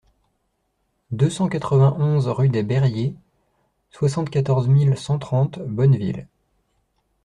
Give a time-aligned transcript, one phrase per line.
[1.11, 3.13] deux cent quatre-vingt-onze rue des Bairiers,
[3.91, 6.27] soixante-quatorze mille cent trente Bonneville